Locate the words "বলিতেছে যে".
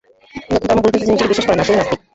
0.83-1.11